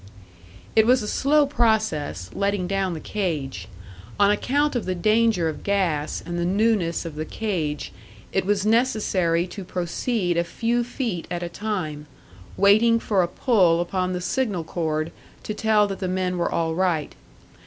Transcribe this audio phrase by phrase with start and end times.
[0.75, 3.67] It was a slow process, letting down the cage;
[4.19, 7.93] on account of the danger of gas, and the newness of the cage,
[8.33, 12.07] it was necessary to proceed a few feet at a time,
[12.57, 15.11] waiting for a pull upon the signal cord
[15.43, 17.13] to tell that the men were all right.